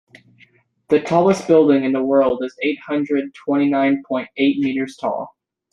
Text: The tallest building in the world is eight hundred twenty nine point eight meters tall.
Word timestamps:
The 0.89 0.99
tallest 0.99 1.47
building 1.47 1.83
in 1.83 1.91
the 1.91 2.01
world 2.01 2.43
is 2.43 2.57
eight 2.63 2.79
hundred 2.79 3.31
twenty 3.35 3.69
nine 3.69 4.01
point 4.03 4.29
eight 4.35 4.57
meters 4.57 4.97
tall. 4.99 5.37